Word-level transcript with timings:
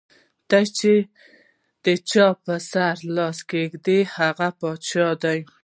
ته 0.49 0.59
چې 0.77 0.93
د 1.83 1.85
چا 2.09 2.27
پۀ 2.43 2.55
سر 2.69 2.95
لاس 3.15 3.37
کېږدې 3.51 3.99
ـ 4.05 4.13
هغه 4.15 4.47
باچا 4.59 5.07
دے 5.23 5.37
ـ 5.43 5.51